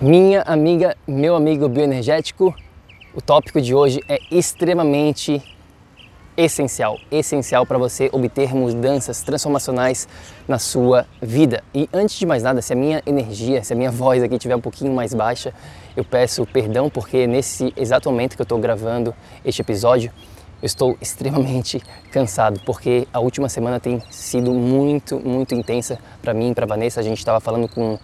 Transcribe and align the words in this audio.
Minha 0.00 0.42
amiga, 0.42 0.96
meu 1.06 1.36
amigo 1.36 1.68
bioenergético, 1.68 2.54
o 3.14 3.20
tópico 3.20 3.60
de 3.60 3.74
hoje 3.74 4.00
é 4.08 4.18
extremamente 4.30 5.42
essencial, 6.36 6.98
essencial 7.10 7.66
para 7.66 7.76
você 7.76 8.08
obter 8.12 8.54
mudanças 8.54 9.20
transformacionais 9.22 10.08
na 10.46 10.58
sua 10.58 11.06
vida. 11.20 11.62
E 11.74 11.88
antes 11.92 12.18
de 12.18 12.24
mais 12.24 12.42
nada, 12.42 12.62
se 12.62 12.72
a 12.72 12.76
minha 12.76 13.02
energia, 13.04 13.64
se 13.64 13.72
a 13.72 13.76
minha 13.76 13.90
voz 13.90 14.22
aqui 14.22 14.34
estiver 14.34 14.54
um 14.54 14.60
pouquinho 14.60 14.94
mais 14.94 15.12
baixa, 15.12 15.52
eu 15.96 16.04
peço 16.04 16.46
perdão 16.46 16.88
porque 16.88 17.26
nesse 17.26 17.72
exato 17.76 18.08
momento 18.10 18.36
que 18.36 18.42
eu 18.42 18.44
estou 18.44 18.58
gravando 18.58 19.14
este 19.44 19.60
episódio, 19.60 20.12
eu 20.62 20.66
estou 20.66 20.96
extremamente 21.00 21.82
cansado 22.12 22.60
porque 22.64 23.08
a 23.12 23.18
última 23.18 23.48
semana 23.48 23.80
tem 23.80 24.00
sido 24.10 24.52
muito, 24.52 25.18
muito 25.18 25.54
intensa 25.54 25.98
para 26.22 26.32
mim 26.32 26.54
para 26.54 26.64
Vanessa. 26.64 27.00
A 27.00 27.02
gente 27.02 27.18
estava 27.18 27.40
falando 27.40 27.68
com 27.68 27.98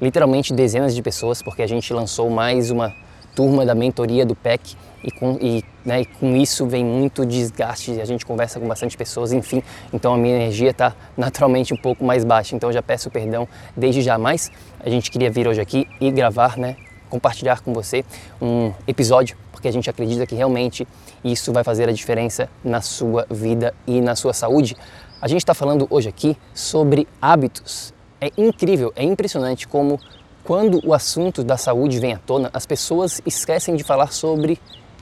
literalmente 0.00 0.52
dezenas 0.52 0.94
de 0.94 1.02
pessoas, 1.02 1.42
porque 1.42 1.62
a 1.62 1.66
gente 1.66 1.92
lançou 1.92 2.28
mais 2.28 2.70
uma 2.70 2.94
turma 3.38 3.64
da 3.64 3.72
mentoria 3.72 4.26
do 4.26 4.34
PEC 4.34 4.74
e 5.04 5.12
com, 5.12 5.38
e, 5.40 5.64
né, 5.84 6.00
e 6.00 6.04
com 6.04 6.34
isso 6.34 6.66
vem 6.66 6.84
muito 6.84 7.24
desgaste, 7.24 8.00
a 8.00 8.04
gente 8.04 8.26
conversa 8.26 8.58
com 8.58 8.66
bastante 8.66 8.96
pessoas, 8.96 9.32
enfim, 9.32 9.62
então 9.92 10.12
a 10.12 10.18
minha 10.18 10.34
energia 10.34 10.70
está 10.70 10.92
naturalmente 11.16 11.72
um 11.72 11.76
pouco 11.76 12.04
mais 12.04 12.24
baixa, 12.24 12.56
então 12.56 12.68
eu 12.68 12.72
já 12.72 12.82
peço 12.82 13.08
perdão 13.12 13.46
desde 13.76 14.02
já, 14.02 14.18
mas 14.18 14.50
a 14.80 14.90
gente 14.90 15.08
queria 15.08 15.30
vir 15.30 15.46
hoje 15.46 15.60
aqui 15.60 15.86
e 16.00 16.10
gravar, 16.10 16.58
né, 16.58 16.74
compartilhar 17.08 17.60
com 17.60 17.72
você 17.72 18.04
um 18.42 18.72
episódio, 18.88 19.36
porque 19.52 19.68
a 19.68 19.72
gente 19.72 19.88
acredita 19.88 20.26
que 20.26 20.34
realmente 20.34 20.84
isso 21.22 21.52
vai 21.52 21.62
fazer 21.62 21.88
a 21.88 21.92
diferença 21.92 22.48
na 22.64 22.80
sua 22.80 23.24
vida 23.30 23.72
e 23.86 24.00
na 24.00 24.16
sua 24.16 24.32
saúde. 24.32 24.76
A 25.22 25.28
gente 25.28 25.42
está 25.42 25.54
falando 25.54 25.86
hoje 25.90 26.08
aqui 26.08 26.36
sobre 26.52 27.06
hábitos 27.22 27.94
é 28.20 28.30
incrível, 28.36 28.92
é 28.96 29.04
impressionante 29.04 29.68
como 29.68 30.00
quando 30.48 30.80
o 30.82 30.94
assunto 30.94 31.44
da 31.44 31.58
saúde 31.58 32.00
vem 32.00 32.14
à 32.14 32.18
tona, 32.18 32.48
as 32.54 32.64
pessoas 32.64 33.20
esquecem 33.26 33.76
de 33.76 33.84
falar 33.84 34.10
sobre 34.10 34.58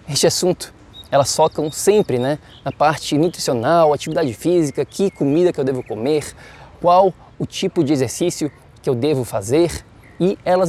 este 0.09 0.27
assunto. 0.27 0.75
Elas 1.09 1.37
focam 1.37 1.71
sempre 1.71 2.19
né, 2.19 2.41
na 2.65 2.73
parte 2.73 3.17
nutricional, 3.17 3.93
atividade 3.93 4.35
física, 4.35 4.85
que 4.85 5.09
comida 5.09 5.53
que 5.53 5.61
eu 5.61 5.65
devo 5.65 5.85
comer, 5.85 6.35
qual 6.81 7.15
o 7.39 7.47
tipo 7.47 7.85
de 7.85 7.93
exercício 7.93 8.51
que 8.83 8.91
eu 8.91 8.95
devo 8.97 9.23
fazer 9.23 9.85
e 10.19 10.37
elas, 10.45 10.69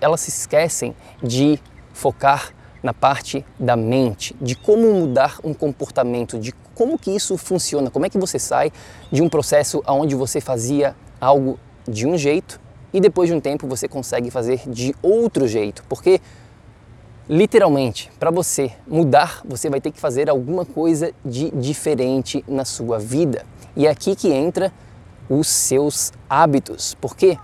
elas 0.00 0.20
se 0.22 0.30
esquecem 0.30 0.96
de 1.22 1.60
focar 1.92 2.54
na 2.82 2.94
parte 2.94 3.44
da 3.60 3.76
mente, 3.76 4.34
de 4.40 4.54
como 4.54 4.90
mudar 4.90 5.38
um 5.44 5.52
comportamento, 5.52 6.38
de 6.38 6.50
como 6.74 6.98
que 6.98 7.10
isso 7.10 7.36
funciona, 7.36 7.90
como 7.90 8.06
é 8.06 8.08
que 8.08 8.16
você 8.16 8.38
sai 8.38 8.72
de 9.12 9.20
um 9.20 9.28
processo 9.28 9.82
onde 9.86 10.14
você 10.14 10.40
fazia 10.40 10.96
algo 11.20 11.60
de 11.86 12.06
um 12.06 12.16
jeito 12.16 12.63
e 12.94 13.00
depois 13.00 13.28
de 13.28 13.34
um 13.34 13.40
tempo 13.40 13.66
você 13.66 13.88
consegue 13.88 14.30
fazer 14.30 14.62
de 14.68 14.94
outro 15.02 15.48
jeito, 15.48 15.82
porque 15.88 16.20
literalmente, 17.28 18.08
para 18.20 18.30
você 18.30 18.70
mudar, 18.86 19.42
você 19.44 19.68
vai 19.68 19.80
ter 19.80 19.90
que 19.90 19.98
fazer 19.98 20.30
alguma 20.30 20.64
coisa 20.64 21.12
de 21.24 21.50
diferente 21.50 22.44
na 22.46 22.64
sua 22.64 23.00
vida. 23.00 23.44
E 23.74 23.88
é 23.88 23.90
aqui 23.90 24.14
que 24.14 24.28
entra 24.28 24.72
os 25.28 25.48
seus 25.48 26.12
hábitos, 26.30 26.94
porque 27.00 27.36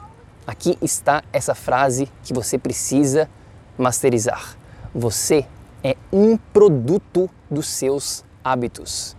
aqui 0.47 0.79
está 0.81 1.25
essa 1.33 1.55
frase 1.55 2.09
que 2.23 2.33
você 2.33 2.57
precisa 2.57 3.29
masterizar. 3.77 4.57
Você 4.95 5.45
é 5.83 5.97
um 6.13 6.37
produto 6.37 7.29
dos 7.51 7.67
seus 7.67 8.25
hábitos. 8.45 9.17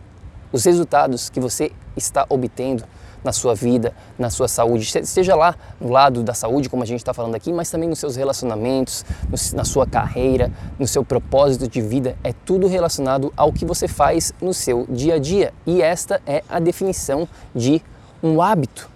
Os 0.50 0.64
resultados 0.64 1.30
que 1.30 1.42
você 1.42 1.74
está 1.98 2.26
obtendo 2.30 2.86
na 3.24 3.32
sua 3.32 3.54
vida, 3.56 3.94
na 4.18 4.30
sua 4.30 4.48
saúde, 4.48 4.86
seja 5.06 5.36
lá 5.36 5.56
no 5.80 5.90
lado 5.90 6.24
da 6.24 6.34
saúde, 6.34 6.70
como 6.70 6.84
a 6.84 6.86
gente 6.86 7.00
está 7.00 7.14
falando 7.14 7.36
aqui, 7.36 7.52
mas 7.54 7.70
também 7.70 7.88
nos 7.88 8.00
seus 8.00 8.16
relacionamentos, 8.16 9.06
na 9.54 9.64
sua 9.64 9.86
carreira, 9.86 10.52
no 10.80 10.88
seu 10.88 11.04
propósito 11.04 11.68
de 11.68 11.82
vida, 11.82 12.18
é 12.24 12.34
tudo 12.34 12.68
relacionado 12.68 13.32
ao 13.36 13.52
que 13.52 13.66
você 13.66 13.88
faz 13.88 14.34
no 14.42 14.54
seu 14.54 14.86
dia 14.90 15.16
a 15.16 15.20
dia. 15.20 15.54
E 15.66 15.82
esta 15.82 16.22
é 16.26 16.44
a 16.50 16.60
definição 16.60 17.28
de 17.56 17.82
um 18.24 18.42
hábito. 18.42 18.90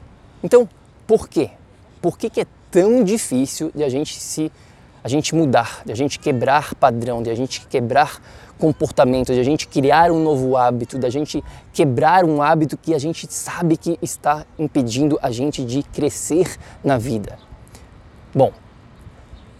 Então, 0.44 0.68
por 1.08 1.28
quê? 1.28 1.52
Por 2.02 2.18
que, 2.18 2.30
que 2.30 2.42
é 2.42 2.46
tão 2.70 3.04
difícil 3.04 3.72
de 3.74 3.84
a 3.84 3.90
gente 3.90 4.20
se 4.20 4.52
a 5.04 5.08
gente 5.08 5.36
mudar, 5.36 5.84
de 5.86 5.92
a 5.92 5.96
gente 5.96 6.18
quebrar 6.18 6.74
padrão, 6.74 7.22
de 7.22 7.30
a 7.30 7.36
gente 7.36 7.62
quebrar 7.68 8.20
comportamento, 8.58 9.34
de 9.34 9.40
a 9.40 9.44
gente 9.44 9.68
criar 9.68 10.12
um 10.12 10.24
novo 10.24 10.56
hábito, 10.56 10.98
da 10.98 11.10
gente 11.10 11.44
quebrar 11.74 12.24
um 12.24 12.42
hábito 12.42 12.78
que 12.78 12.94
a 12.94 13.00
gente 13.00 13.28
sabe 13.32 13.78
que 13.78 13.98
está 14.02 14.46
impedindo 14.58 15.20
a 15.22 15.32
gente 15.32 15.64
de 15.64 15.84
crescer 15.84 16.58
na 16.84 16.98
vida. 16.98 17.38
Bom, 18.34 18.52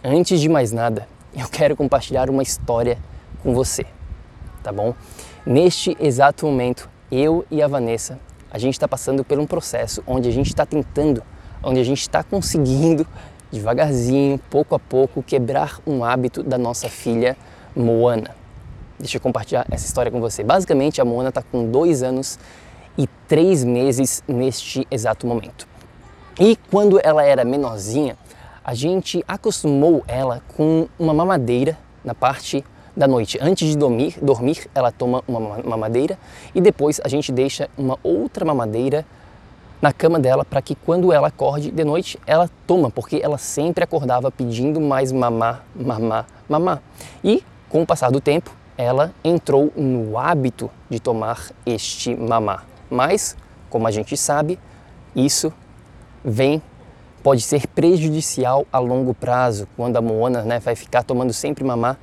antes 0.02 0.40
de 0.40 0.48
mais 0.48 0.72
nada, 0.72 1.06
eu 1.36 1.48
quero 1.48 1.76
compartilhar 1.76 2.30
uma 2.30 2.42
história 2.42 2.98
com 3.42 3.54
você, 3.54 3.84
tá 4.62 4.72
bom? 4.72 4.94
Neste 5.44 5.96
exato 6.00 6.46
momento, 6.46 6.88
eu 7.10 7.44
e 7.50 7.62
a 7.62 7.68
Vanessa, 7.68 8.18
a 8.50 8.58
gente 8.58 8.74
está 8.74 8.88
passando 8.88 9.24
por 9.24 9.38
um 9.38 9.46
processo 9.46 10.02
onde 10.06 10.28
a 10.28 10.32
gente 10.32 10.48
está 10.48 10.64
tentando, 10.64 11.22
onde 11.62 11.78
a 11.80 11.84
gente 11.84 12.00
está 12.00 12.22
conseguindo 12.22 13.06
devagarzinho, 13.52 14.38
pouco 14.50 14.74
a 14.74 14.78
pouco, 14.78 15.22
quebrar 15.22 15.78
um 15.86 16.04
hábito 16.04 16.42
da 16.42 16.58
nossa 16.58 16.88
filha 16.88 17.36
Moana. 17.74 18.45
Deixa 18.98 19.16
eu 19.16 19.20
compartilhar 19.20 19.66
essa 19.70 19.84
história 19.84 20.10
com 20.10 20.20
você. 20.20 20.42
Basicamente, 20.42 21.00
a 21.00 21.04
Moana 21.04 21.28
está 21.28 21.42
com 21.42 21.70
dois 21.70 22.02
anos 22.02 22.38
e 22.96 23.06
três 23.28 23.62
meses 23.62 24.22
neste 24.26 24.86
exato 24.90 25.26
momento. 25.26 25.68
E 26.40 26.56
quando 26.70 27.00
ela 27.02 27.22
era 27.24 27.44
menorzinha, 27.44 28.16
a 28.64 28.74
gente 28.74 29.24
acostumou 29.28 30.02
ela 30.08 30.42
com 30.56 30.88
uma 30.98 31.14
mamadeira 31.14 31.78
na 32.04 32.14
parte 32.14 32.64
da 32.96 33.06
noite. 33.06 33.38
Antes 33.40 33.68
de 33.68 33.76
dormir, 33.76 34.18
dormir 34.20 34.68
ela 34.74 34.90
toma 34.90 35.22
uma 35.28 35.58
mamadeira 35.62 36.18
e 36.54 36.60
depois 36.60 37.00
a 37.04 37.08
gente 37.08 37.30
deixa 37.30 37.68
uma 37.76 37.98
outra 38.02 38.44
mamadeira 38.44 39.04
na 39.80 39.92
cama 39.92 40.18
dela 40.18 40.44
para 40.44 40.62
que 40.62 40.74
quando 40.74 41.12
ela 41.12 41.28
acorde 41.28 41.70
de 41.70 41.84
noite 41.84 42.18
ela 42.26 42.48
toma, 42.66 42.90
porque 42.90 43.20
ela 43.22 43.36
sempre 43.36 43.84
acordava 43.84 44.30
pedindo 44.30 44.80
mais 44.80 45.12
mamá, 45.12 45.60
mamá, 45.74 46.24
mamá. 46.48 46.80
E 47.22 47.44
com 47.68 47.82
o 47.82 47.86
passar 47.86 48.10
do 48.10 48.20
tempo, 48.20 48.50
ela 48.76 49.12
entrou 49.24 49.72
no 49.76 50.18
hábito 50.18 50.70
de 50.88 51.00
tomar 51.00 51.50
este 51.64 52.14
mamá. 52.14 52.64
Mas, 52.90 53.36
como 53.70 53.86
a 53.86 53.90
gente 53.90 54.16
sabe, 54.16 54.58
isso 55.14 55.52
vem 56.24 56.62
pode 57.22 57.40
ser 57.40 57.66
prejudicial 57.66 58.66
a 58.72 58.78
longo 58.78 59.12
prazo. 59.12 59.66
Quando 59.76 59.96
a 59.96 60.00
Moana 60.00 60.42
né, 60.42 60.60
vai 60.60 60.76
ficar 60.76 61.02
tomando 61.02 61.32
sempre 61.32 61.64
mamá 61.64 61.96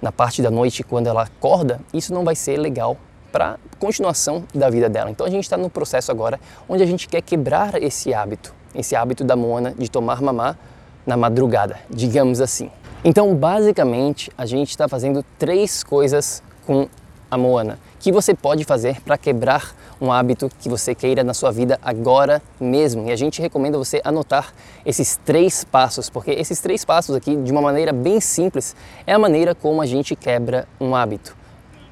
na 0.00 0.10
parte 0.10 0.40
da 0.40 0.50
noite 0.50 0.82
quando 0.82 1.08
ela 1.08 1.22
acorda, 1.22 1.80
isso 1.92 2.14
não 2.14 2.24
vai 2.24 2.34
ser 2.34 2.56
legal 2.56 2.96
para 3.30 3.58
continuação 3.78 4.44
da 4.54 4.70
vida 4.70 4.88
dela. 4.88 5.10
Então 5.10 5.26
a 5.26 5.30
gente 5.30 5.44
está 5.44 5.56
no 5.56 5.68
processo 5.68 6.10
agora 6.10 6.40
onde 6.68 6.82
a 6.82 6.86
gente 6.86 7.08
quer 7.08 7.22
quebrar 7.22 7.82
esse 7.82 8.14
hábito. 8.14 8.54
esse 8.74 8.96
hábito 8.96 9.22
da 9.24 9.36
Moana 9.36 9.74
de 9.76 9.90
tomar 9.90 10.22
mamá 10.22 10.56
na 11.06 11.16
madrugada, 11.16 11.78
digamos 11.90 12.40
assim. 12.40 12.70
Então, 13.04 13.34
basicamente, 13.34 14.30
a 14.38 14.46
gente 14.46 14.70
está 14.70 14.86
fazendo 14.86 15.24
três 15.36 15.82
coisas 15.82 16.40
com 16.64 16.88
a 17.28 17.36
Moana 17.36 17.78
que 17.98 18.12
você 18.12 18.32
pode 18.32 18.64
fazer 18.64 19.00
para 19.00 19.18
quebrar 19.18 19.74
um 20.00 20.12
hábito 20.12 20.48
que 20.60 20.68
você 20.68 20.94
queira 20.94 21.24
na 21.24 21.34
sua 21.34 21.50
vida 21.50 21.80
agora 21.82 22.40
mesmo. 22.60 23.08
E 23.08 23.12
a 23.12 23.16
gente 23.16 23.42
recomenda 23.42 23.76
você 23.76 24.00
anotar 24.04 24.52
esses 24.86 25.16
três 25.24 25.64
passos, 25.64 26.08
porque 26.08 26.30
esses 26.30 26.60
três 26.60 26.84
passos 26.84 27.16
aqui, 27.16 27.34
de 27.34 27.50
uma 27.50 27.60
maneira 27.60 27.92
bem 27.92 28.20
simples, 28.20 28.76
é 29.04 29.12
a 29.12 29.18
maneira 29.18 29.52
como 29.52 29.82
a 29.82 29.86
gente 29.86 30.14
quebra 30.14 30.68
um 30.80 30.94
hábito. 30.94 31.36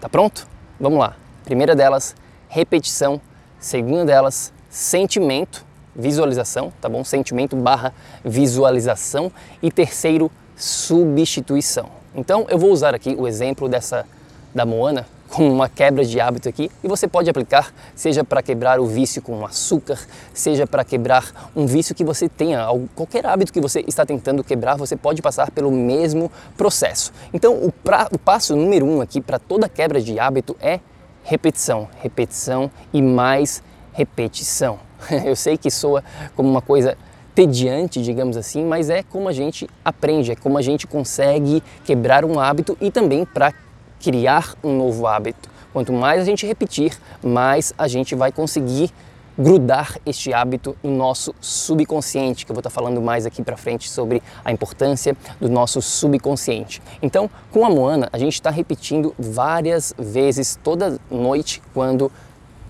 Tá 0.01 0.09
pronto? 0.09 0.47
Vamos 0.79 0.99
lá. 1.01 1.17
Primeira 1.45 1.75
delas, 1.75 2.15
repetição. 2.49 3.21
Segunda 3.59 4.05
delas, 4.05 4.53
sentimento, 4.69 5.67
visualização, 5.95 6.73
tá 6.81 6.89
bom? 6.89 7.03
Sentimento 7.03 7.57
barra 7.57 7.93
visualização. 8.25 9.31
E 9.63 9.71
terceiro, 9.73 10.31
substituição. 10.61 11.89
Então 12.15 12.47
eu 12.49 12.59
vou 12.59 12.71
usar 12.71 12.95
aqui 12.95 13.17
o 13.19 13.27
exemplo 13.27 13.69
dessa 13.69 14.07
da 14.55 14.67
Moana 14.67 15.07
com 15.31 15.49
uma 15.49 15.69
quebra 15.69 16.05
de 16.05 16.21
hábito 16.21 16.49
aqui 16.49 16.69
e 16.83 16.89
você 16.89 17.07
pode 17.07 17.31
aplicar, 17.31 17.73
seja 17.95 18.25
para 18.25 18.43
quebrar 18.43 18.81
o 18.81 18.87
vício 18.87 19.23
com 19.23 19.47
açúcar, 19.47 19.97
seja 20.35 20.67
para 20.67 20.85
quebrar 20.85 21.51
um 21.55 21.67
vício 21.67 21.95
que 21.95 22.03
você 22.03 22.29
tenha, 22.29 22.67
qualquer 22.97 23.25
hábito 23.25 23.53
que 23.53 23.61
você 23.61 23.85
está 23.87 24.05
tentando 24.05 24.43
quebrar, 24.43 24.77
você 24.77 24.97
pode 24.97 25.23
passar 25.23 25.53
pelo 25.53 25.71
mesmo 25.71 26.33
processo. 26.57 27.13
Então, 27.33 27.55
o, 27.55 27.71
pra, 27.71 28.09
o 28.11 28.19
passo 28.19 28.57
número 28.57 28.85
um 28.85 29.01
aqui 29.01 29.21
para 29.21 29.39
toda 29.39 29.69
quebra 29.69 30.01
de 30.01 30.19
hábito 30.19 30.57
é 30.61 30.81
repetição, 31.23 31.89
repetição 32.03 32.69
e 32.93 33.01
mais 33.01 33.63
repetição. 33.93 34.81
Eu 35.25 35.37
sei 35.37 35.57
que 35.57 35.71
soa 35.71 36.03
como 36.35 36.49
uma 36.49 36.61
coisa 36.61 36.99
tediante, 37.35 38.03
digamos 38.03 38.37
assim, 38.37 38.65
mas 38.65 38.91
é 38.91 39.03
como 39.03 39.29
a 39.29 39.33
gente 39.33 39.69
aprende, 39.85 40.33
é 40.33 40.37
como 40.37 40.59
a 40.59 40.63
gente 40.63 40.87
consegue 40.87 41.63
quebrar 41.85 42.25
um 42.25 42.39
hábito 42.39 42.77
e 42.81 42.91
também 42.91 43.25
para 43.25 43.53
criar 44.01 44.55
um 44.63 44.77
novo 44.77 45.07
hábito. 45.07 45.49
Quanto 45.73 45.93
mais 45.93 46.21
a 46.21 46.25
gente 46.25 46.47
repetir, 46.47 46.93
mais 47.23 47.73
a 47.79 47.87
gente 47.87 48.15
vai 48.15 48.33
conseguir 48.33 48.91
grudar 49.39 49.97
este 50.05 50.35
hábito 50.35 50.77
no 50.83 50.91
nosso 50.91 51.35
subconsciente, 51.41 52.45
que 52.45 52.53
eu 52.53 52.55
vou 52.55 52.61
estar 52.61 52.71
falando 52.71 53.01
mais 53.01 53.25
aqui 53.25 53.43
para 53.43 53.57
frente 53.57 53.89
sobre 53.89 54.23
a 54.45 54.53
importância 54.53 55.17
do 55.41 55.49
nosso 55.49 55.81
subconsciente. 55.81 56.83
Então, 57.01 57.31
com 57.51 57.65
a 57.65 57.71
Moana, 57.71 58.09
a 58.13 58.19
gente 58.19 58.35
está 58.35 58.51
repetindo 58.51 59.15
várias 59.19 59.95
vezes 59.99 60.59
toda 60.63 60.99
noite 61.11 61.63
quando 61.73 62.13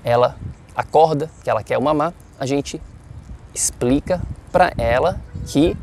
ela 0.04 0.36
acorda, 0.76 1.30
que 1.42 1.50
ela 1.50 1.62
quer 1.62 1.80
mamar, 1.80 2.14
a 2.38 2.46
gente 2.46 2.80
explica 3.54 4.20
para 4.52 4.72
ela 4.76 5.20
que 5.46 5.76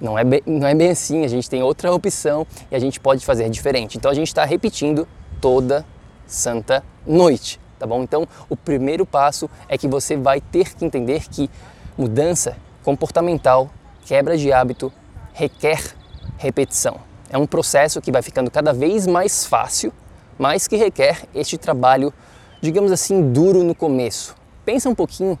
não 0.00 0.18
é, 0.18 0.24
bem, 0.24 0.42
não 0.46 0.66
é 0.66 0.74
bem 0.74 0.90
assim, 0.90 1.24
a 1.24 1.28
gente 1.28 1.48
tem 1.48 1.62
outra 1.62 1.92
opção 1.92 2.46
e 2.70 2.76
a 2.76 2.78
gente 2.78 3.00
pode 3.00 3.24
fazer 3.24 3.48
diferente. 3.48 3.96
Então 3.96 4.10
a 4.10 4.14
gente 4.14 4.28
está 4.28 4.44
repetindo 4.44 5.08
toda 5.40 5.86
santa 6.26 6.84
noite, 7.06 7.58
tá 7.78 7.86
bom? 7.86 8.02
Então 8.02 8.28
o 8.48 8.56
primeiro 8.56 9.06
passo 9.06 9.48
é 9.68 9.78
que 9.78 9.88
você 9.88 10.16
vai 10.16 10.40
ter 10.40 10.74
que 10.74 10.84
entender 10.84 11.28
que 11.28 11.50
mudança 11.96 12.56
comportamental, 12.82 13.70
quebra 14.04 14.36
de 14.36 14.52
hábito, 14.52 14.92
requer 15.32 15.94
repetição. 16.36 16.98
É 17.30 17.38
um 17.38 17.46
processo 17.46 18.00
que 18.00 18.12
vai 18.12 18.22
ficando 18.22 18.50
cada 18.50 18.72
vez 18.72 19.06
mais 19.06 19.44
fácil, 19.44 19.92
mas 20.38 20.68
que 20.68 20.76
requer 20.76 21.24
este 21.34 21.56
trabalho, 21.56 22.12
digamos 22.60 22.92
assim, 22.92 23.32
duro 23.32 23.64
no 23.64 23.74
começo. 23.74 24.36
Pensa 24.64 24.88
um 24.88 24.94
pouquinho 24.94 25.38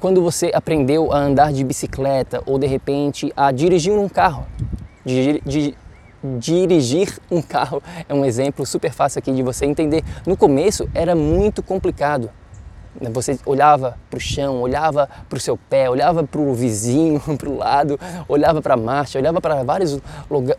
quando 0.00 0.22
você 0.22 0.50
aprendeu 0.54 1.12
a 1.12 1.18
andar 1.18 1.52
de 1.52 1.64
bicicleta 1.64 2.42
ou 2.46 2.58
de 2.58 2.66
repente 2.66 3.32
a 3.36 3.50
dirigir 3.52 3.92
um 3.92 4.08
carro. 4.08 4.46
Dirigir 6.38 7.18
um 7.30 7.40
carro 7.42 7.82
é 8.08 8.14
um 8.14 8.24
exemplo 8.24 8.66
super 8.66 8.92
fácil 8.92 9.18
aqui 9.18 9.32
de 9.32 9.42
você 9.42 9.64
entender. 9.64 10.02
No 10.26 10.36
começo 10.36 10.88
era 10.94 11.14
muito 11.14 11.62
complicado. 11.62 12.30
Né, 13.00 13.10
você 13.12 13.38
olhava 13.44 13.98
para 14.08 14.16
o 14.16 14.20
chão, 14.20 14.60
olhava 14.60 15.08
para 15.28 15.36
o 15.36 15.40
seu 15.40 15.56
pé, 15.56 15.88
olhava 15.90 16.24
para 16.24 16.40
o 16.40 16.54
vizinho, 16.54 17.20
para 17.36 17.48
o 17.48 17.56
lado, 17.56 17.98
olhava 18.28 18.62
para 18.62 18.74
a 18.74 18.76
marcha, 18.76 19.18
olhava 19.18 19.40
para 19.40 19.62
vários 19.62 19.98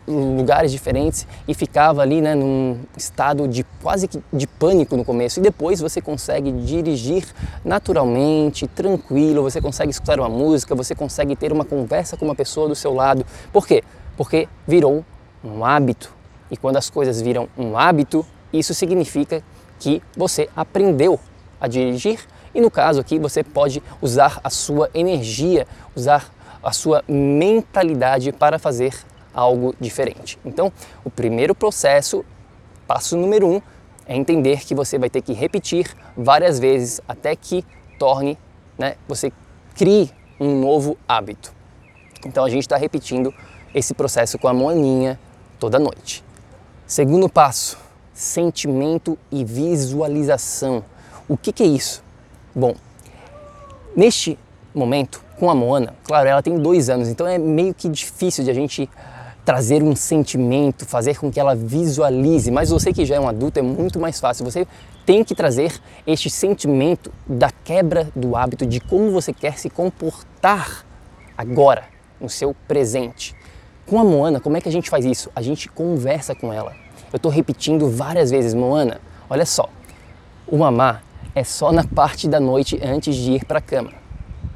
lugares 0.06 0.70
diferentes 0.70 1.26
e 1.46 1.54
ficava 1.54 2.02
ali 2.02 2.20
né, 2.20 2.34
num 2.34 2.78
estado 2.96 3.48
de 3.48 3.64
quase 3.82 4.06
que 4.06 4.22
de 4.32 4.46
pânico 4.46 4.96
no 4.96 5.04
começo. 5.04 5.40
E 5.40 5.42
depois 5.42 5.80
você 5.80 6.00
consegue 6.00 6.52
dirigir 6.52 7.24
naturalmente, 7.64 8.66
tranquilo, 8.66 9.42
você 9.42 9.60
consegue 9.60 9.90
escutar 9.90 10.18
uma 10.20 10.28
música, 10.28 10.74
você 10.74 10.94
consegue 10.94 11.34
ter 11.34 11.52
uma 11.52 11.64
conversa 11.64 12.16
com 12.16 12.24
uma 12.24 12.34
pessoa 12.34 12.68
do 12.68 12.74
seu 12.74 12.94
lado. 12.94 13.24
Por 13.52 13.66
quê? 13.66 13.82
Porque 14.16 14.48
virou 14.66 15.04
um 15.44 15.64
hábito. 15.64 16.12
E 16.50 16.56
quando 16.56 16.76
as 16.76 16.88
coisas 16.88 17.20
viram 17.20 17.48
um 17.56 17.76
hábito, 17.76 18.24
isso 18.52 18.72
significa 18.74 19.42
que 19.78 20.02
você 20.16 20.48
aprendeu 20.56 21.20
a 21.60 21.68
dirigir 21.68 22.20
e 22.54 22.60
no 22.60 22.70
caso 22.70 23.00
aqui 23.00 23.18
você 23.18 23.42
pode 23.42 23.82
usar 24.00 24.40
a 24.42 24.50
sua 24.50 24.90
energia, 24.94 25.66
usar 25.94 26.32
a 26.62 26.72
sua 26.72 27.04
mentalidade 27.08 28.32
para 28.32 28.58
fazer 28.58 28.94
algo 29.32 29.74
diferente. 29.80 30.38
Então, 30.44 30.72
o 31.04 31.10
primeiro 31.10 31.54
processo, 31.54 32.24
passo 32.86 33.16
número 33.16 33.46
um, 33.46 33.62
é 34.06 34.16
entender 34.16 34.64
que 34.64 34.74
você 34.74 34.98
vai 34.98 35.10
ter 35.10 35.22
que 35.22 35.32
repetir 35.32 35.94
várias 36.16 36.58
vezes 36.58 37.00
até 37.06 37.36
que 37.36 37.64
torne, 37.98 38.38
né, 38.76 38.96
você 39.06 39.30
crie 39.76 40.10
um 40.40 40.60
novo 40.60 40.96
hábito. 41.06 41.52
Então 42.24 42.44
a 42.44 42.50
gente 42.50 42.62
está 42.62 42.76
repetindo 42.76 43.32
esse 43.74 43.94
processo 43.94 44.38
com 44.38 44.48
a 44.48 44.54
moaninha 44.54 45.18
toda 45.58 45.78
noite. 45.78 46.24
Segundo 46.86 47.28
passo, 47.28 47.78
sentimento 48.12 49.18
e 49.30 49.44
visualização. 49.44 50.84
O 51.28 51.36
que, 51.36 51.52
que 51.52 51.62
é 51.62 51.66
isso? 51.66 52.02
Bom, 52.54 52.74
neste 53.94 54.38
momento, 54.74 55.22
com 55.38 55.50
a 55.50 55.54
Moana, 55.54 55.94
claro, 56.02 56.26
ela 56.26 56.42
tem 56.42 56.58
dois 56.58 56.88
anos, 56.88 57.08
então 57.08 57.26
é 57.26 57.36
meio 57.36 57.74
que 57.74 57.86
difícil 57.88 58.42
de 58.42 58.50
a 58.50 58.54
gente 58.54 58.88
trazer 59.44 59.82
um 59.82 59.94
sentimento, 59.94 60.86
fazer 60.86 61.18
com 61.18 61.30
que 61.30 61.38
ela 61.38 61.54
visualize, 61.54 62.50
mas 62.50 62.70
você 62.70 62.92
que 62.92 63.04
já 63.04 63.16
é 63.16 63.20
um 63.20 63.28
adulto 63.28 63.58
é 63.58 63.62
muito 63.62 63.98
mais 63.98 64.20
fácil. 64.20 64.44
Você 64.44 64.66
tem 65.06 65.22
que 65.22 65.34
trazer 65.34 65.72
este 66.06 66.28
sentimento 66.28 67.12
da 67.26 67.50
quebra 67.50 68.10
do 68.14 68.36
hábito, 68.36 68.66
de 68.66 68.80
como 68.80 69.10
você 69.10 69.32
quer 69.32 69.58
se 69.58 69.70
comportar 69.70 70.84
agora, 71.36 71.84
no 72.20 72.28
seu 72.28 72.54
presente. 72.66 73.34
Com 73.86 73.98
a 73.98 74.04
Moana, 74.04 74.40
como 74.40 74.56
é 74.56 74.60
que 74.60 74.68
a 74.68 74.72
gente 74.72 74.90
faz 74.90 75.04
isso? 75.04 75.30
A 75.34 75.40
gente 75.40 75.68
conversa 75.68 76.34
com 76.34 76.52
ela. 76.52 76.74
Eu 77.12 77.16
estou 77.16 77.30
repetindo 77.30 77.88
várias 77.88 78.30
vezes, 78.30 78.52
Moana, 78.52 79.00
olha 79.30 79.46
só, 79.46 79.68
o 80.46 80.58
mamá 80.58 81.00
é 81.38 81.44
só 81.44 81.70
na 81.70 81.84
parte 81.84 82.26
da 82.26 82.40
noite 82.40 82.78
antes 82.82 83.14
de 83.14 83.32
ir 83.32 83.44
para 83.44 83.58
a 83.58 83.62
cama. 83.62 83.97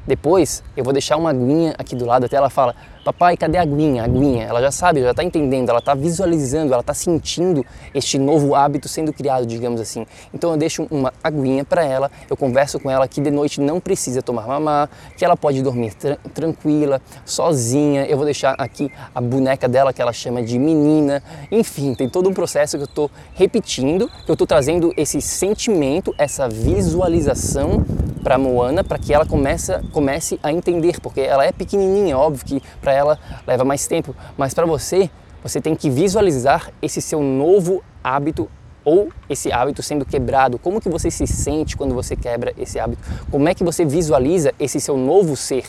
Depois 0.05 0.63
eu 0.75 0.83
vou 0.83 0.91
deixar 0.91 1.17
uma 1.17 1.29
aguinha 1.29 1.73
aqui 1.77 1.95
do 1.95 2.05
lado 2.05 2.25
até 2.25 2.35
ela 2.35 2.49
fala: 2.49 2.75
Papai, 3.03 3.35
cadê 3.35 3.57
a 3.57 3.61
aguinha? 3.61 4.01
A 4.01 4.05
aguinha. 4.05 4.43
Ela 4.45 4.61
já 4.61 4.71
sabe, 4.71 5.01
já 5.01 5.11
está 5.11 5.23
entendendo, 5.23 5.69
ela 5.69 5.79
está 5.79 5.93
visualizando, 5.93 6.71
ela 6.71 6.81
está 6.81 6.93
sentindo 6.93 7.65
este 7.93 8.17
novo 8.17 8.55
hábito 8.55 8.87
sendo 8.87 9.11
criado, 9.11 9.45
digamos 9.45 9.81
assim. 9.81 10.05
Então 10.33 10.51
eu 10.51 10.57
deixo 10.57 10.87
uma 10.89 11.13
aguinha 11.21 11.65
para 11.65 11.83
ela, 11.83 12.09
eu 12.29 12.37
converso 12.37 12.79
com 12.79 12.89
ela 12.89 13.07
que 13.07 13.19
de 13.19 13.29
noite 13.29 13.59
não 13.59 13.79
precisa 13.79 14.21
tomar 14.21 14.47
mamá, 14.47 14.89
que 15.17 15.25
ela 15.25 15.35
pode 15.35 15.61
dormir 15.61 15.93
tra 15.95 16.17
tranquila, 16.33 17.01
sozinha. 17.25 18.05
Eu 18.05 18.15
vou 18.15 18.25
deixar 18.25 18.55
aqui 18.57 18.89
a 19.13 19.19
boneca 19.19 19.67
dela 19.67 19.91
que 19.91 20.01
ela 20.01 20.13
chama 20.13 20.41
de 20.41 20.57
menina. 20.57 21.21
Enfim, 21.51 21.93
tem 21.93 22.07
todo 22.07 22.29
um 22.29 22.33
processo 22.33 22.77
que 22.77 22.83
eu 22.83 22.87
estou 22.87 23.11
repetindo, 23.35 24.09
que 24.25 24.31
eu 24.31 24.33
estou 24.33 24.47
trazendo 24.47 24.93
esse 24.95 25.21
sentimento, 25.21 26.15
essa 26.17 26.47
visualização 26.47 27.85
para 28.23 28.37
Moana 28.37 28.83
para 28.83 28.97
que 28.97 29.13
ela 29.13 29.25
comece, 29.25 29.77
comece 29.91 30.39
a 30.41 30.51
entender, 30.51 30.99
porque 31.01 31.21
ela 31.21 31.45
é 31.45 31.51
pequenininha, 31.51 32.17
óbvio 32.17 32.45
que 32.45 32.63
para 32.81 32.93
ela 32.93 33.19
leva 33.45 33.63
mais 33.65 33.85
tempo, 33.85 34.15
mas 34.37 34.53
para 34.53 34.65
você, 34.65 35.09
você 35.43 35.59
tem 35.59 35.75
que 35.75 35.89
visualizar 35.89 36.71
esse 36.81 37.01
seu 37.01 37.21
novo 37.21 37.83
hábito 38.03 38.49
ou 38.85 39.09
esse 39.29 39.51
hábito 39.51 39.81
sendo 39.81 40.05
quebrado. 40.05 40.57
Como 40.57 40.81
que 40.81 40.89
você 40.89 41.09
se 41.09 41.25
sente 41.27 41.75
quando 41.77 41.93
você 41.93 42.15
quebra 42.15 42.53
esse 42.57 42.79
hábito? 42.79 43.01
Como 43.31 43.47
é 43.47 43.53
que 43.53 43.63
você 43.63 43.85
visualiza 43.85 44.53
esse 44.59 44.79
seu 44.79 44.97
novo 44.97 45.35
ser? 45.35 45.65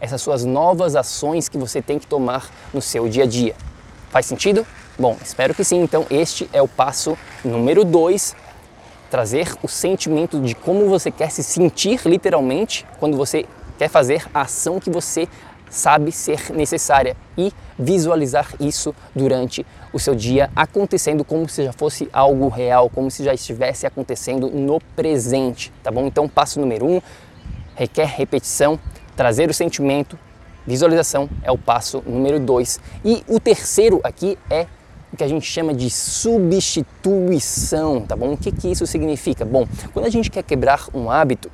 Essas 0.00 0.20
suas 0.20 0.44
novas 0.44 0.96
ações 0.96 1.48
que 1.48 1.58
você 1.58 1.82
tem 1.82 1.98
que 1.98 2.06
tomar 2.06 2.48
no 2.72 2.80
seu 2.80 3.08
dia 3.08 3.24
a 3.24 3.26
dia. 3.26 3.54
Faz 4.10 4.26
sentido? 4.26 4.66
Bom, 4.98 5.16
espero 5.22 5.54
que 5.54 5.64
sim. 5.64 5.82
Então, 5.82 6.06
este 6.08 6.48
é 6.52 6.62
o 6.62 6.68
passo 6.68 7.18
número 7.44 7.84
2 7.84 8.36
trazer 9.14 9.54
o 9.62 9.68
sentimento 9.68 10.40
de 10.40 10.56
como 10.56 10.88
você 10.88 11.08
quer 11.08 11.30
se 11.30 11.40
sentir 11.40 12.00
literalmente 12.04 12.84
quando 12.98 13.16
você 13.16 13.46
quer 13.78 13.88
fazer 13.88 14.26
a 14.34 14.40
ação 14.40 14.80
que 14.80 14.90
você 14.90 15.28
sabe 15.70 16.10
ser 16.10 16.52
necessária 16.52 17.16
e 17.38 17.52
visualizar 17.78 18.52
isso 18.58 18.92
durante 19.14 19.64
o 19.92 20.00
seu 20.00 20.16
dia 20.16 20.50
acontecendo 20.56 21.24
como 21.24 21.48
se 21.48 21.62
já 21.62 21.72
fosse 21.72 22.08
algo 22.12 22.48
real, 22.48 22.90
como 22.90 23.08
se 23.08 23.22
já 23.22 23.32
estivesse 23.32 23.86
acontecendo 23.86 24.50
no 24.50 24.80
presente, 24.96 25.72
tá 25.80 25.92
bom? 25.92 26.08
Então, 26.08 26.28
passo 26.28 26.58
número 26.58 26.84
um, 26.84 27.00
requer 27.76 28.06
repetição. 28.06 28.80
trazer 29.14 29.48
o 29.48 29.54
sentimento, 29.54 30.18
visualização 30.66 31.30
é 31.44 31.52
o 31.52 31.58
passo 31.58 32.02
número 32.04 32.40
dois. 32.40 32.80
E 33.04 33.22
o 33.28 33.38
terceiro 33.38 34.00
aqui 34.02 34.36
é 34.50 34.66
o 35.14 35.16
que 35.16 35.22
a 35.22 35.28
gente 35.28 35.46
chama 35.46 35.72
de 35.72 35.88
substituição, 35.88 38.00
tá 38.00 38.16
bom? 38.16 38.32
O 38.32 38.36
que, 38.36 38.50
que 38.50 38.68
isso 38.68 38.84
significa? 38.84 39.44
Bom, 39.44 39.64
quando 39.92 40.06
a 40.06 40.10
gente 40.10 40.28
quer 40.28 40.42
quebrar 40.42 40.88
um 40.92 41.08
hábito, 41.08 41.48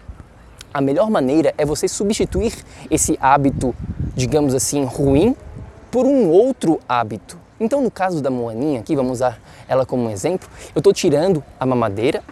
a 0.73 0.81
melhor 0.81 1.11
maneira 1.11 1.53
é 1.59 1.67
você 1.67 1.87
substituir 1.87 2.55
esse 2.91 3.19
hábito, 3.21 3.75
digamos 4.17 4.55
assim, 4.55 4.83
ruim, 4.85 5.37
por 5.91 6.07
um 6.07 6.31
outro 6.31 6.81
hábito. 6.89 7.39
Então, 7.61 7.83
no 7.83 7.91
caso 7.91 8.23
da 8.23 8.31
Moaninha, 8.31 8.81
aqui 8.81 8.97
vamos 8.97 9.13
usar 9.13 9.39
ela 9.69 9.85
como 9.85 10.05
um 10.05 10.11
exemplo, 10.11 10.49
eu 10.75 10.81
estou 10.81 10.95
tirando 10.95 11.45
a 11.59 11.67
mamadeira 11.67 12.23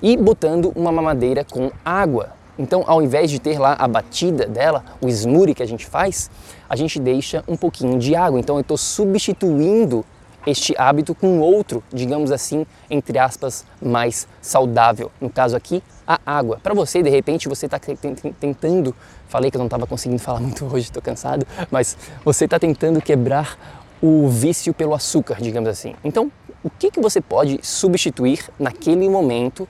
e 0.00 0.16
botando 0.16 0.72
uma 0.74 0.90
mamadeira 0.90 1.44
com 1.44 1.70
água. 1.84 2.30
Então, 2.58 2.84
ao 2.86 3.02
invés 3.02 3.30
de 3.30 3.38
ter 3.38 3.58
lá 3.58 3.76
a 3.78 3.86
batida 3.86 4.46
dela, 4.46 4.82
o 4.98 5.10
smoothie 5.10 5.54
que 5.54 5.62
a 5.62 5.66
gente 5.66 5.84
faz, 5.84 6.30
a 6.66 6.74
gente 6.74 6.98
deixa 6.98 7.44
um 7.46 7.56
pouquinho 7.56 7.98
de 7.98 8.16
água. 8.16 8.40
Então, 8.40 8.56
eu 8.56 8.62
estou 8.62 8.78
substituindo 8.78 10.06
este 10.46 10.74
hábito 10.78 11.14
com 11.14 11.40
outro, 11.40 11.82
digamos 11.92 12.32
assim, 12.32 12.66
entre 12.88 13.18
aspas, 13.18 13.64
mais 13.80 14.26
saudável. 14.40 15.10
No 15.20 15.30
caso 15.30 15.56
aqui, 15.56 15.82
a 16.06 16.18
água. 16.24 16.58
Para 16.62 16.74
você, 16.74 17.02
de 17.02 17.10
repente, 17.10 17.48
você 17.48 17.66
está 17.66 17.78
tentando, 17.78 18.94
falei 19.28 19.50
que 19.50 19.56
eu 19.56 19.60
não 19.60 19.66
estava 19.66 19.86
conseguindo 19.86 20.20
falar 20.20 20.40
muito 20.42 20.64
hoje, 20.64 20.86
estou 20.86 21.02
cansado, 21.02 21.46
mas 21.70 21.96
você 22.24 22.46
está 22.46 22.58
tentando 22.58 23.00
quebrar 23.00 23.58
o 24.02 24.28
vício 24.28 24.72
pelo 24.72 24.94
açúcar, 24.94 25.36
digamos 25.40 25.68
assim. 25.68 25.94
Então, 26.02 26.32
o 26.64 26.70
que, 26.70 26.90
que 26.90 27.00
você 27.00 27.20
pode 27.20 27.60
substituir 27.62 28.48
naquele 28.58 29.08
momento, 29.08 29.68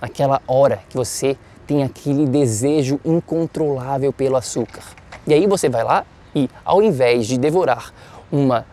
naquela 0.00 0.40
hora 0.46 0.80
que 0.88 0.96
você 0.96 1.36
tem 1.66 1.82
aquele 1.82 2.26
desejo 2.26 3.00
incontrolável 3.04 4.12
pelo 4.12 4.36
açúcar? 4.36 4.82
E 5.26 5.34
aí 5.34 5.46
você 5.46 5.68
vai 5.68 5.84
lá 5.84 6.04
e, 6.34 6.48
ao 6.64 6.82
invés 6.82 7.26
de 7.26 7.38
devorar 7.38 7.92
uma 8.30 8.64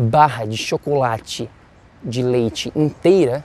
barra 0.00 0.46
de 0.46 0.56
chocolate 0.56 1.50
de 2.02 2.22
leite 2.22 2.72
inteira, 2.74 3.44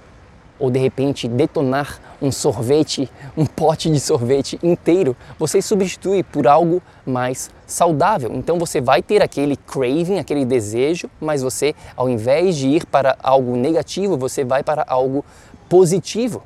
ou 0.58 0.72
de 0.72 0.80
repente 0.80 1.28
detonar 1.28 2.00
um 2.22 2.32
sorvete, 2.32 3.12
um 3.36 3.46
pote 3.46 3.92
de 3.92 4.00
sorvete 4.00 4.58
inteiro, 4.64 5.16
você 5.38 5.62
substitui 5.62 6.24
por 6.24 6.48
algo 6.48 6.82
mais 7.06 7.52
saudável. 7.68 8.32
Então 8.34 8.58
você 8.58 8.80
vai 8.80 9.02
ter 9.02 9.22
aquele 9.22 9.58
craving, 9.58 10.18
aquele 10.18 10.46
desejo, 10.46 11.10
mas 11.20 11.42
você, 11.42 11.76
ao 11.94 12.10
invés 12.10 12.56
de 12.56 12.70
ir 12.70 12.86
para 12.86 13.18
algo 13.22 13.58
negativo, 13.58 14.18
você 14.18 14.46
vai 14.46 14.64
para 14.64 14.86
algo 14.88 15.26
positivo. 15.68 16.42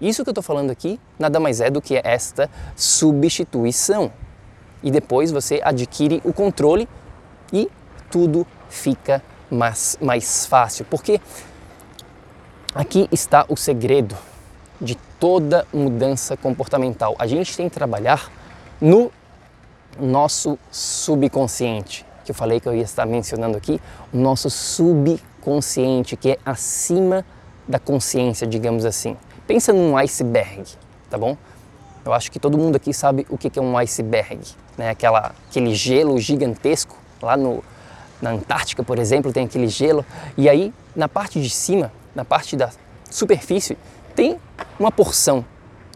Isso 0.00 0.24
que 0.24 0.30
eu 0.30 0.32
estou 0.32 0.42
falando 0.42 0.72
aqui 0.72 0.98
nada 1.16 1.38
mais 1.38 1.60
é 1.60 1.70
do 1.70 1.80
que 1.80 2.00
esta 2.02 2.50
substituição. 2.74 4.10
E 4.82 4.90
depois 4.90 5.30
você 5.30 5.60
adquire 5.62 6.20
o 6.24 6.32
controle 6.32 6.88
e 7.52 7.70
tudo 8.10 8.44
fica 8.68 9.22
mais, 9.52 9.98
mais 10.00 10.46
fácil, 10.46 10.86
porque 10.88 11.20
aqui 12.74 13.08
está 13.12 13.44
o 13.48 13.56
segredo 13.56 14.16
de 14.80 14.94
toda 15.20 15.66
mudança 15.72 16.36
comportamental. 16.36 17.14
A 17.18 17.26
gente 17.26 17.56
tem 17.56 17.68
que 17.68 17.74
trabalhar 17.74 18.32
no 18.80 19.12
nosso 20.00 20.58
subconsciente, 20.70 22.04
que 22.24 22.30
eu 22.30 22.34
falei 22.34 22.58
que 22.58 22.68
eu 22.68 22.74
ia 22.74 22.82
estar 22.82 23.04
mencionando 23.04 23.56
aqui, 23.56 23.80
o 24.12 24.16
nosso 24.16 24.48
subconsciente, 24.48 26.16
que 26.16 26.30
é 26.30 26.38
acima 26.44 27.24
da 27.68 27.78
consciência, 27.78 28.46
digamos 28.46 28.84
assim. 28.84 29.16
Pensa 29.46 29.72
num 29.72 29.96
iceberg, 29.96 30.64
tá 31.10 31.18
bom? 31.18 31.36
Eu 32.04 32.12
acho 32.12 32.32
que 32.32 32.40
todo 32.40 32.58
mundo 32.58 32.76
aqui 32.76 32.92
sabe 32.92 33.26
o 33.28 33.38
que 33.38 33.56
é 33.56 33.62
um 33.62 33.76
iceberg, 33.76 34.40
né? 34.76 34.90
Aquela, 34.90 35.32
aquele 35.48 35.74
gelo 35.74 36.18
gigantesco 36.18 36.96
lá 37.20 37.36
no, 37.36 37.62
na 38.22 38.30
Antártica, 38.30 38.84
por 38.84 38.98
exemplo, 38.98 39.32
tem 39.32 39.44
aquele 39.44 39.66
gelo. 39.66 40.06
E 40.36 40.48
aí, 40.48 40.72
na 40.94 41.08
parte 41.08 41.42
de 41.42 41.50
cima, 41.50 41.92
na 42.14 42.24
parte 42.24 42.56
da 42.56 42.70
superfície, 43.10 43.76
tem 44.14 44.38
uma 44.78 44.92
porção, 44.92 45.44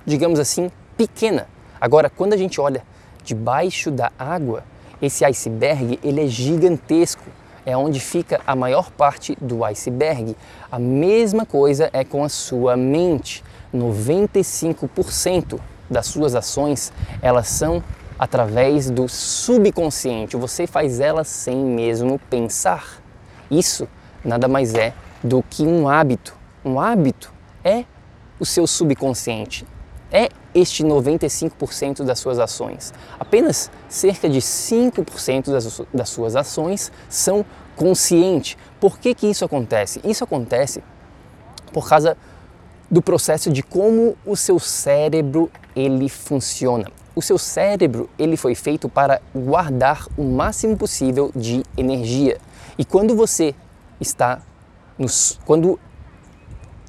digamos 0.05 0.41
assim, 0.41 0.71
pequena. 0.97 1.47
Agora, 1.81 2.11
quando 2.11 2.33
a 2.33 2.37
gente 2.37 2.61
olha 2.61 2.83
debaixo 3.23 3.91
da 3.91 4.11
água, 4.19 4.65
esse 5.01 5.25
iceberg 5.25 5.99
ele 6.03 6.25
é 6.25 6.27
gigantesco. 6.27 7.25
É 7.65 7.77
onde 7.77 7.99
fica 7.99 8.41
a 8.47 8.55
maior 8.55 8.91
parte 8.91 9.37
do 9.41 9.65
iceberg. 9.65 10.37
A 10.71 10.79
mesma 10.79 11.45
coisa 11.45 11.91
é 11.93 12.05
com 12.05 12.25
a 12.25 12.29
sua 12.29 12.77
mente. 12.77 13.43
95% 13.75 15.61
das 15.91 16.07
suas 16.07 16.35
ações 16.35 16.93
elas 17.21 17.49
são 17.49 17.83
através 18.19 18.91
do 18.91 19.09
subconsciente. 19.09 20.37
Você 20.37 20.67
faz 20.67 21.01
ela 21.01 21.25
sem 21.25 21.57
mesmo 21.57 22.19
pensar. 22.31 23.03
Isso 23.51 23.89
nada 24.25 24.49
mais 24.49 24.75
é 24.75 24.95
do 25.23 25.43
que 25.43 25.63
um 25.63 25.89
hábito. 25.89 26.37
Um 26.65 26.81
hábito 26.81 27.33
é 27.63 27.85
o 28.41 28.47
seu 28.47 28.67
subconsciente. 28.67 29.67
É 30.11 30.29
este 30.55 30.85
95% 30.85 32.03
das 32.05 32.19
suas 32.19 32.39
ações. 32.39 32.93
Apenas 33.19 33.71
cerca 33.89 34.29
de 34.29 34.41
5% 34.41 35.51
das, 35.51 35.83
das 35.93 36.09
suas 36.09 36.37
ações 36.37 36.91
são 37.09 37.45
conscientes. 37.75 38.57
Por 38.81 38.99
que, 38.99 39.15
que 39.15 39.27
isso 39.27 39.45
acontece? 39.45 40.01
Isso 40.05 40.25
acontece 40.25 40.83
por 41.73 41.89
causa 41.89 42.17
do 42.91 43.03
processo 43.03 43.51
de 43.51 43.63
como 43.63 44.17
o 44.25 44.37
seu 44.37 44.59
cérebro 44.59 45.51
ele 45.75 46.09
funciona 46.09 46.87
o 47.17 47.23
seu 47.23 47.39
cérebro 47.39 48.11
ele 48.19 48.37
foi 48.37 48.55
feito 48.55 48.91
para 48.91 49.23
guardar 49.35 50.07
o 50.19 50.23
máximo 50.23 50.77
possível 50.77 51.33
de 51.35 51.65
energia. 51.75 52.39
E 52.79 52.85
quando 52.85 53.17
você 53.17 53.55
está 53.99 54.43
nos, 54.99 55.41
quando 55.47 55.81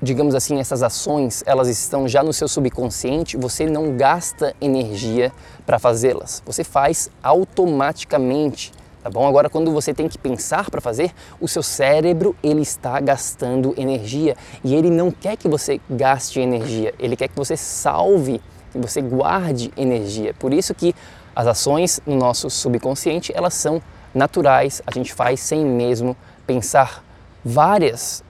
digamos 0.01 0.36
assim 0.36 0.60
essas 0.60 0.84
ações 0.84 1.43
elas 1.48 1.69
estão 1.69 2.07
já 2.07 2.22
no 2.22 2.34
seu 2.34 2.50
subconsciente, 2.50 3.38
você 3.38 3.65
não 3.65 3.96
gasta 3.96 4.53
energia 4.60 5.31
para 5.65 5.79
fazê-las. 5.79 6.43
Você 6.46 6.63
faz 6.63 7.10
automaticamente. 7.24 8.74
Tá 9.01 9.10
bom? 9.12 9.25
Agora, 9.25 9.50
quando 9.50 9.72
você 9.72 9.93
tem 9.93 10.10
que 10.10 10.17
pensar 10.17 10.69
para 10.69 10.81
fazer, 10.81 11.13
o 11.39 11.48
seu 11.48 11.63
cérebro 11.63 12.36
ele 12.43 12.62
está 12.62 13.00
gastando 13.00 13.74
energia 13.77 14.36
e 14.62 14.75
ele 14.75 14.89
não 14.89 15.12
quer 15.12 15.38
que 15.38 15.48
você 15.48 15.79
gaste 15.89 16.41
energia, 16.41 16.93
ele 17.00 17.15
quer 17.15 17.29
que 17.29 17.36
você 17.38 17.55
salve 17.55 18.41
que 18.71 18.77
você 18.77 19.01
guarde 19.01 19.71
energia. 19.77 20.33
Por 20.33 20.53
isso 20.53 20.74
que 20.74 20.93
as 21.36 21.47
ações 21.47 22.01
no 22.05 22.15
nosso 22.15 22.50
subconsciente, 22.50 23.31
elas 23.36 23.53
são 23.53 23.81
naturais, 24.13 24.81
a 24.86 24.91
gente 24.91 25.13
faz 25.13 25.39
sem 25.39 25.63
mesmo 25.63 26.15
pensar. 26.45 27.03
Várias, 27.43 28.24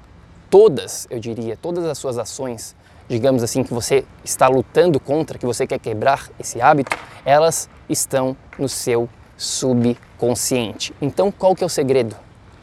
todas, 0.49 1.07
eu 1.09 1.19
diria, 1.19 1.57
todas 1.57 1.85
as 1.85 1.97
suas 1.97 2.17
ações, 2.17 2.75
digamos 3.07 3.43
assim, 3.43 3.63
que 3.63 3.73
você 3.73 4.05
está 4.23 4.47
lutando 4.47 4.99
contra, 4.99 5.37
que 5.37 5.45
você 5.45 5.65
quer 5.65 5.79
quebrar 5.79 6.29
esse 6.39 6.61
hábito, 6.61 6.97
elas 7.25 7.69
estão 7.89 8.35
no 8.59 8.67
seu 8.67 9.09
subconsciente. 9.37 10.93
Então, 11.01 11.31
qual 11.31 11.55
que 11.55 11.63
é 11.63 11.67
o 11.67 11.69
segredo? 11.69 12.15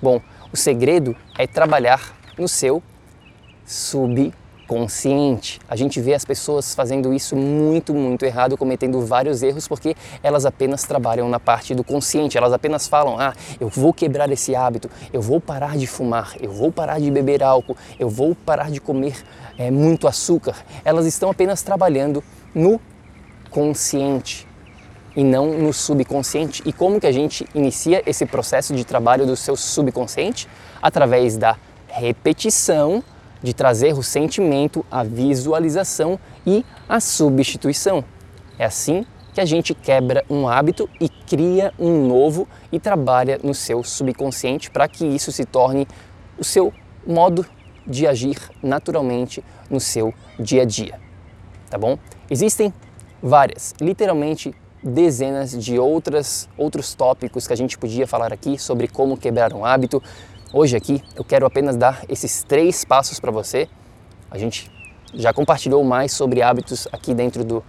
Bom, 0.02 0.20
o 0.52 0.56
segredo 0.56 1.16
é 1.38 1.46
trabalhar 1.46 2.14
no 2.38 2.48
seu 2.48 2.82
subconsciente 3.64 4.43
consciente. 4.74 5.60
A 5.68 5.76
gente 5.76 6.00
vê 6.00 6.14
as 6.14 6.24
pessoas 6.24 6.74
fazendo 6.74 7.14
isso 7.14 7.36
muito, 7.36 7.94
muito 7.94 8.24
errado, 8.24 8.56
cometendo 8.56 9.00
vários 9.06 9.40
erros 9.40 9.68
porque 9.68 9.94
elas 10.20 10.44
apenas 10.44 10.82
trabalham 10.82 11.28
na 11.28 11.38
parte 11.38 11.76
do 11.76 11.84
consciente. 11.84 12.36
Elas 12.36 12.52
apenas 12.52 12.88
falam: 12.88 13.16
"Ah, 13.16 13.32
eu 13.60 13.68
vou 13.68 13.92
quebrar 13.92 14.28
esse 14.32 14.56
hábito, 14.56 14.90
eu 15.12 15.22
vou 15.22 15.40
parar 15.40 15.76
de 15.76 15.86
fumar, 15.86 16.34
eu 16.40 16.50
vou 16.50 16.72
parar 16.72 17.00
de 17.00 17.08
beber 17.08 17.40
álcool, 17.40 17.76
eu 18.00 18.08
vou 18.08 18.34
parar 18.34 18.68
de 18.68 18.80
comer 18.80 19.14
é, 19.56 19.70
muito 19.70 20.08
açúcar". 20.08 20.56
Elas 20.84 21.06
estão 21.06 21.30
apenas 21.30 21.62
trabalhando 21.62 22.24
no 22.52 22.80
consciente 23.50 24.44
e 25.14 25.22
não 25.22 25.56
no 25.56 25.72
subconsciente. 25.72 26.64
E 26.66 26.72
como 26.72 26.98
que 26.98 27.06
a 27.06 27.12
gente 27.12 27.46
inicia 27.54 28.02
esse 28.04 28.26
processo 28.26 28.74
de 28.74 28.84
trabalho 28.84 29.24
do 29.24 29.36
seu 29.36 29.54
subconsciente? 29.54 30.48
Através 30.82 31.36
da 31.36 31.56
repetição 31.86 33.04
de 33.44 33.52
trazer 33.52 33.92
o 33.92 34.02
sentimento, 34.02 34.86
a 34.90 35.04
visualização 35.04 36.18
e 36.46 36.64
a 36.88 36.98
substituição. 36.98 38.02
É 38.58 38.64
assim 38.64 39.04
que 39.34 39.40
a 39.40 39.44
gente 39.44 39.74
quebra 39.74 40.24
um 40.30 40.48
hábito 40.48 40.88
e 40.98 41.10
cria 41.10 41.70
um 41.78 42.06
novo 42.06 42.48
e 42.72 42.80
trabalha 42.80 43.38
no 43.44 43.52
seu 43.52 43.84
subconsciente 43.84 44.70
para 44.70 44.88
que 44.88 45.04
isso 45.04 45.30
se 45.30 45.44
torne 45.44 45.86
o 46.38 46.44
seu 46.44 46.72
modo 47.06 47.44
de 47.86 48.06
agir 48.06 48.38
naturalmente 48.62 49.44
no 49.68 49.78
seu 49.78 50.14
dia 50.40 50.62
a 50.62 50.64
dia. 50.64 50.98
Tá 51.68 51.76
bom? 51.76 51.98
Existem 52.30 52.72
várias, 53.22 53.74
literalmente 53.78 54.54
dezenas 54.82 55.52
de 55.52 55.78
outras 55.78 56.48
outros 56.56 56.94
tópicos 56.94 57.46
que 57.46 57.52
a 57.52 57.56
gente 57.56 57.76
podia 57.76 58.06
falar 58.06 58.32
aqui 58.32 58.58
sobre 58.58 58.88
como 58.88 59.18
quebrar 59.18 59.52
um 59.52 59.64
hábito, 59.64 60.02
Hoje 60.56 60.76
aqui 60.76 61.02
eu 61.16 61.24
quero 61.24 61.44
apenas 61.44 61.76
dar 61.76 62.04
esses 62.08 62.44
três 62.44 62.84
passos 62.84 63.18
para 63.18 63.32
você. 63.32 63.68
A 64.30 64.38
gente 64.38 64.70
já 65.12 65.32
compartilhou 65.32 65.82
mais 65.82 66.12
sobre 66.12 66.42
hábitos 66.42 66.86
aqui 66.92 67.12
dentro 67.12 67.42
do, 67.42 67.60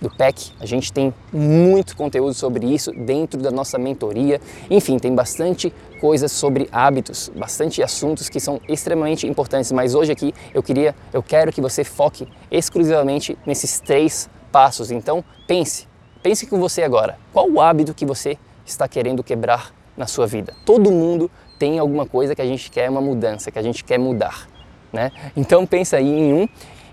do 0.00 0.10
PEC. 0.10 0.50
A 0.58 0.66
gente 0.66 0.92
tem 0.92 1.14
muito 1.32 1.96
conteúdo 1.96 2.34
sobre 2.34 2.66
isso 2.66 2.90
dentro 2.90 3.40
da 3.40 3.52
nossa 3.52 3.78
mentoria. 3.78 4.40
Enfim, 4.68 4.98
tem 4.98 5.14
bastante 5.14 5.72
coisas 6.00 6.32
sobre 6.32 6.68
hábitos, 6.72 7.30
bastante 7.32 7.80
assuntos 7.80 8.28
que 8.28 8.40
são 8.40 8.60
extremamente 8.68 9.24
importantes, 9.24 9.70
mas 9.70 9.94
hoje 9.94 10.10
aqui 10.10 10.34
eu 10.52 10.64
queria, 10.64 10.96
eu 11.12 11.22
quero 11.22 11.52
que 11.52 11.60
você 11.60 11.84
foque 11.84 12.26
exclusivamente 12.50 13.38
nesses 13.46 13.78
três 13.78 14.28
passos. 14.50 14.90
Então, 14.90 15.24
pense, 15.46 15.86
pense 16.20 16.44
com 16.48 16.58
você 16.58 16.82
agora. 16.82 17.20
Qual 17.32 17.48
o 17.48 17.60
hábito 17.60 17.94
que 17.94 18.04
você 18.04 18.36
está 18.66 18.88
querendo 18.88 19.22
quebrar 19.22 19.72
na 19.96 20.08
sua 20.08 20.26
vida? 20.26 20.52
Todo 20.66 20.90
mundo 20.90 21.30
tem 21.62 21.78
alguma 21.78 22.04
coisa 22.04 22.34
que 22.34 22.42
a 22.42 22.44
gente 22.44 22.68
quer 22.72 22.90
uma 22.90 23.00
mudança, 23.00 23.48
que 23.52 23.56
a 23.56 23.62
gente 23.62 23.84
quer 23.84 23.96
mudar, 23.96 24.48
né? 24.92 25.12
Então 25.36 25.64
pensa 25.64 25.96
aí 25.96 26.08
em 26.08 26.34
um 26.34 26.48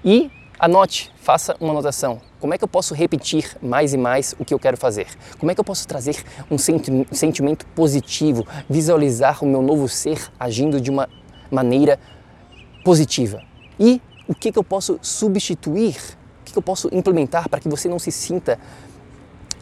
e 0.06 0.30
anote, 0.60 1.12
faça 1.16 1.56
uma 1.60 1.72
anotação. 1.72 2.22
Como 2.40 2.54
é 2.54 2.58
que 2.60 2.64
eu 2.64 2.68
posso 2.68 2.94
repetir 2.94 3.58
mais 3.64 3.96
e 3.96 3.98
mais 3.98 4.36
o 4.38 4.46
que 4.46 4.54
eu 4.54 4.60
quero 4.60 4.78
fazer? 4.78 5.08
Como 5.40 5.52
é 5.52 5.56
que 5.56 5.60
eu 5.60 5.64
posso 5.64 5.88
trazer 5.88 6.24
um 6.52 6.58
sentimento 6.60 7.66
positivo, 7.74 8.46
visualizar 8.70 9.44
o 9.44 9.48
meu 9.48 9.64
novo 9.64 9.90
ser 9.90 10.32
agindo 10.40 10.80
de 10.80 10.92
uma 10.92 11.10
maneira 11.50 12.00
positiva? 12.86 13.42
E 13.80 14.00
o 14.28 14.36
que, 14.36 14.52
que 14.52 14.60
eu 14.60 14.64
posso 14.64 15.00
substituir? 15.02 15.98
O 16.42 16.46
que, 16.46 16.52
que 16.52 16.60
eu 16.60 16.62
posso 16.62 16.90
implementar 16.94 17.50
para 17.50 17.60
que 17.60 17.68
você 17.68 17.90
não 17.90 17.98
se 17.98 18.12
sinta 18.12 18.60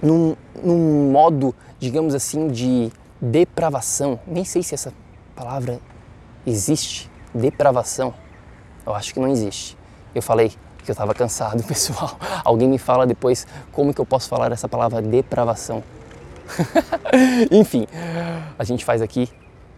num, 0.03 0.35
num 0.61 1.09
modo, 1.13 1.55
digamos 1.79 2.13
assim, 2.13 2.49
de 2.49 2.91
depravação? 3.21 4.19
Nem 4.25 4.45
sei 4.45 4.63
se 4.63 4.73
essa 4.73 4.93
palavra 5.35 5.79
existe. 6.45 7.09
Depravação. 7.33 8.13
Eu 8.85 8.95
acho 8.95 9.13
que 9.13 9.19
não 9.19 9.27
existe. 9.27 9.77
Eu 10.15 10.21
falei 10.21 10.49
que 10.83 10.89
eu 10.89 10.93
estava 10.93 11.13
cansado, 11.13 11.63
pessoal. 11.67 12.17
Alguém 12.43 12.67
me 12.67 12.77
fala 12.77 13.05
depois 13.05 13.45
como 13.71 13.93
que 13.93 13.99
eu 13.99 14.05
posso 14.05 14.29
falar 14.29 14.51
essa 14.51 14.67
palavra 14.67 15.01
depravação. 15.01 15.83
Enfim, 17.51 17.85
a 18.57 18.63
gente 18.63 18.85
faz 18.85 19.01
aqui 19.01 19.29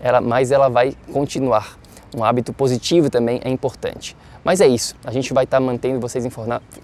ela, 0.00 0.20
mais 0.20 0.50
ela 0.50 0.68
vai 0.68 0.94
continuar. 1.12 1.78
Um 2.16 2.24
hábito 2.24 2.52
positivo 2.52 3.10
também 3.10 3.40
é 3.44 3.50
importante. 3.50 4.16
Mas 4.46 4.60
é 4.60 4.68
isso, 4.68 4.94
a 5.04 5.10
gente 5.10 5.34
vai 5.34 5.42
estar 5.42 5.56
tá 5.56 5.60
mantendo 5.60 5.98
vocês 5.98 6.24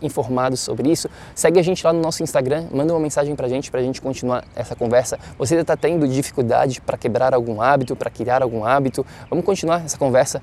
informados 0.02 0.58
sobre 0.58 0.90
isso. 0.90 1.08
Segue 1.32 1.60
a 1.60 1.62
gente 1.62 1.86
lá 1.86 1.92
no 1.92 2.00
nosso 2.00 2.20
Instagram, 2.20 2.66
manda 2.72 2.92
uma 2.92 2.98
mensagem 2.98 3.36
pra 3.36 3.46
gente, 3.46 3.70
pra 3.70 3.80
gente 3.80 4.02
continuar 4.02 4.42
essa 4.56 4.74
conversa. 4.74 5.16
Você 5.38 5.54
está 5.54 5.76
tendo 5.76 6.08
dificuldade 6.08 6.80
para 6.80 6.98
quebrar 6.98 7.32
algum 7.32 7.62
hábito, 7.62 7.94
para 7.94 8.10
criar 8.10 8.42
algum 8.42 8.64
hábito? 8.64 9.06
Vamos 9.30 9.44
continuar 9.44 9.84
essa 9.84 9.96
conversa 9.96 10.42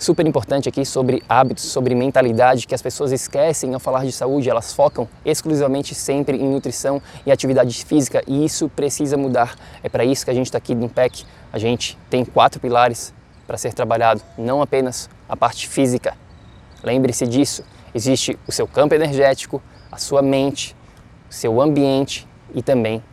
super 0.00 0.26
importante 0.26 0.68
aqui 0.68 0.84
sobre 0.84 1.22
hábitos, 1.28 1.62
sobre 1.62 1.94
mentalidade, 1.94 2.66
que 2.66 2.74
as 2.74 2.82
pessoas 2.82 3.12
esquecem 3.12 3.72
ao 3.72 3.78
falar 3.78 4.04
de 4.04 4.10
saúde, 4.10 4.50
elas 4.50 4.72
focam 4.72 5.08
exclusivamente 5.24 5.94
sempre 5.94 6.38
em 6.38 6.48
nutrição 6.48 7.00
e 7.24 7.30
atividade 7.30 7.84
física 7.84 8.20
e 8.26 8.44
isso 8.44 8.68
precisa 8.68 9.16
mudar. 9.16 9.54
É 9.80 9.88
para 9.88 10.04
isso 10.04 10.24
que 10.24 10.30
a 10.32 10.34
gente 10.34 10.46
está 10.46 10.58
aqui 10.58 10.74
no 10.74 10.88
PEC. 10.88 11.24
A 11.52 11.58
gente 11.60 11.96
tem 12.10 12.24
quatro 12.24 12.58
pilares 12.58 13.14
para 13.46 13.56
ser 13.56 13.72
trabalhado, 13.72 14.20
não 14.36 14.60
apenas 14.60 15.08
a 15.28 15.36
parte 15.36 15.68
física, 15.68 16.16
Lembre-se 16.88 17.26
disso. 17.26 17.62
Existe 17.94 18.38
o 18.46 18.52
seu 18.52 18.66
campo 18.66 18.94
energético, 18.94 19.62
a 19.92 19.98
sua 19.98 20.22
mente, 20.22 20.74
o 21.28 21.34
seu 21.34 21.60
ambiente 21.60 22.26
e 22.54 22.62
também 22.62 23.04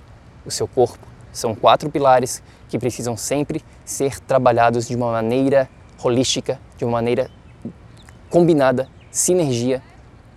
o 0.45 0.51
seu 0.51 0.65
corpo. 0.65 1.05
São 1.33 1.53
quatro 1.53 1.89
pilares 1.89 2.41
que 2.69 2.79
precisam 2.79 3.17
sempre 3.17 3.61
ser 3.83 4.17
trabalhados 4.21 4.87
de 4.87 4.95
uma 4.95 5.11
maneira 5.11 5.69
holística, 6.01 6.57
de 6.77 6.85
uma 6.85 6.93
maneira 6.93 7.29
combinada, 8.29 8.87
sinergia. 9.11 9.83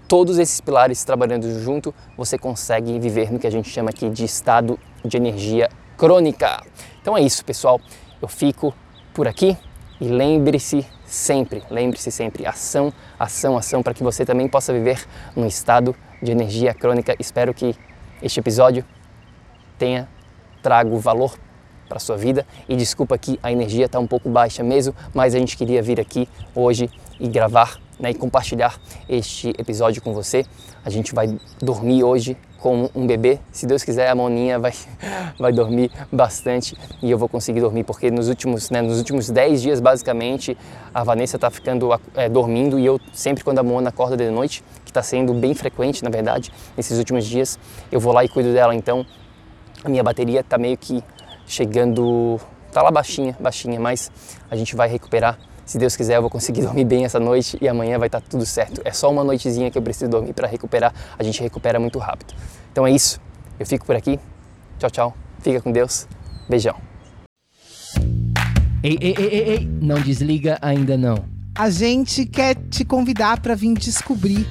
Todos 0.09 0.37
esses 0.37 0.61
pilares 0.61 1.05
trabalhando 1.05 1.61
junto, 1.61 1.95
você 2.17 2.37
consegue 2.37 2.99
viver 2.99 3.31
no 3.33 3.39
que 3.39 3.47
a 3.47 3.53
gente 3.53 3.71
chama 3.71 3.91
aqui 3.91 4.11
de 4.11 4.25
estado 4.25 4.77
de 5.05 5.17
energia 5.17 5.69
crônica. 5.97 6.61
Então 7.01 7.17
é 7.17 7.21
isso, 7.21 7.45
pessoal. 7.45 7.81
Eu 8.21 8.27
fico 8.27 8.75
por 9.15 9.29
aqui 9.29 9.57
e 10.01 10.09
lembre-se 10.09 10.85
sempre, 11.09 11.63
lembre-se 11.71 12.11
sempre, 12.13 12.47
ação, 12.47 12.93
ação, 13.19 13.57
ação, 13.57 13.83
para 13.83 13.95
que 13.95 14.03
você 14.03 14.25
também 14.25 14.47
possa 14.47 14.73
viver 14.73 15.05
num 15.35 15.47
estado 15.47 15.97
de 16.23 16.31
energia 16.31 16.75
crônica. 16.75 17.17
Espero 17.19 17.55
que 17.55 17.75
este 18.23 18.39
episódio 18.39 18.85
tenha 19.79 20.09
trago 20.63 20.99
valor 20.99 21.37
para 21.89 21.99
sua 21.99 22.17
vida 22.17 22.47
e 22.69 22.77
desculpa 22.77 23.17
que 23.17 23.41
a 23.43 23.51
energia 23.51 23.87
está 23.87 23.99
um 23.99 24.07
pouco 24.07 24.29
baixa 24.29 24.63
mesmo, 24.63 24.95
mas 25.15 25.35
a 25.35 25.39
gente 25.39 25.57
queria 25.57 25.83
vir 25.83 25.99
aqui 25.99 26.29
hoje 26.55 26.91
e 27.19 27.27
gravar 27.27 27.79
né, 27.99 28.11
e 28.11 28.15
compartilhar 28.15 28.79
este 29.09 29.49
episódio 29.59 30.01
com 30.03 30.13
você. 30.13 30.45
A 30.85 30.91
gente 30.91 31.15
vai 31.15 31.39
dormir 31.61 32.05
hoje 32.05 32.37
como 32.59 32.91
um 32.95 33.07
bebê. 33.07 33.39
Se 33.53 33.67
Deus 33.67 33.85
quiser, 33.85 34.09
a 34.09 34.15
Moninha 34.15 34.59
vai, 34.59 34.73
vai 35.39 35.53
dormir 35.53 35.91
bastante 36.11 36.77
e 37.03 37.11
eu 37.11 37.17
vou 37.17 37.29
conseguir 37.29 37.61
dormir, 37.61 37.85
porque 37.85 38.11
nos 38.11 38.29
últimos, 38.29 38.71
né, 38.71 38.83
nos 38.83 38.99
últimos 38.99 39.31
10 39.31 39.63
dias, 39.63 39.81
basicamente, 39.81 40.57
a 40.93 41.05
Vanessa 41.05 41.37
está 41.37 41.51
ficando 41.51 41.89
é, 42.15 42.29
dormindo 42.29 42.79
e 42.79 42.87
eu, 42.87 43.01
sempre 43.13 43.45
quando 43.45 43.59
a 43.59 43.63
Mona 43.63 43.89
acorda 43.89 44.17
de 44.17 44.31
noite, 44.31 44.63
que 44.85 44.91
está 44.91 45.03
sendo 45.03 45.33
bem 45.35 45.55
frequente, 45.55 46.03
na 46.03 46.11
verdade, 46.11 46.53
nesses 46.77 46.99
últimos 46.99 47.25
dias, 47.27 47.59
eu 47.91 48.01
vou 48.01 48.13
lá 48.13 48.25
e 48.25 48.29
cuido 48.29 48.53
dela. 48.53 48.75
Então, 48.75 49.07
a 49.85 49.89
minha 49.89 50.03
bateria 50.03 50.41
está 50.41 50.59
meio 50.59 50.77
que 50.77 51.03
chegando, 51.47 52.41
tá 52.73 52.83
lá 52.83 52.91
baixinha, 52.91 53.37
baixinha, 53.39 53.79
mas 53.79 54.11
a 54.51 54.57
gente 54.57 54.75
vai 54.75 54.89
recuperar 54.89 55.39
se 55.69 55.77
Deus 55.77 55.95
quiser, 55.95 56.17
eu 56.17 56.23
vou 56.23 56.31
conseguir 56.31 56.63
dormir 56.67 56.87
bem 56.87 57.05
essa 57.05 57.21
noite 57.21 57.59
e 57.61 57.69
amanhã 57.69 57.99
vai 57.99 58.09
estar 58.09 58.23
tudo 58.23 58.47
certo. 58.47 58.81
É 58.87 58.91
só 58.91 59.11
uma 59.13 59.23
noitezinha 59.23 59.71
que 59.71 59.77
eu 59.77 59.83
preciso 59.83 60.11
dormir 60.11 60.33
para 60.33 60.49
recuperar. 60.49 60.95
A 61.19 61.23
gente 61.23 61.43
recupera 61.43 61.79
muito 61.79 61.99
rápido. 61.99 62.33
Então 62.73 62.87
é 62.87 62.91
isso. 62.91 63.21
Eu 63.61 63.67
fico 63.67 63.85
por 63.85 63.95
aqui. 63.95 64.19
Tchau, 64.79 64.91
tchau. 64.91 65.17
Fica 65.41 65.61
com 65.61 65.71
Deus. 65.71 66.09
Beijão. 66.49 66.75
Ei, 68.83 68.97
ei, 68.99 69.15
ei, 69.19 69.27
ei, 69.27 69.49
ei. 69.51 69.69
não 69.83 70.01
desliga 70.01 70.57
ainda 70.63 70.97
não. 70.97 71.23
A 71.55 71.69
gente 71.69 72.25
quer 72.25 72.55
te 72.55 72.83
convidar 72.83 73.41
para 73.41 73.55
vir 73.55 73.75
descobrir 73.75 74.47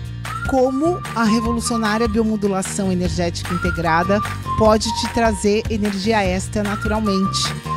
como 0.51 1.01
a 1.15 1.23
revolucionária 1.23 2.07
biomodulação 2.07 2.91
energética 2.91 3.53
integrada 3.55 4.21
pode 4.59 4.85
te 4.99 5.13
trazer 5.13 5.63
energia 5.71 6.23
extra 6.23 6.61
naturalmente 6.61 7.76